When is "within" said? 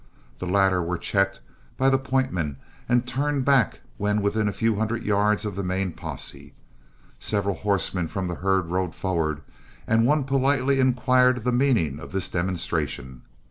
4.23-4.47